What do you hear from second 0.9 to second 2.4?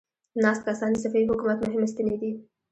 د صفوي حکومت مهمې ستنې دي.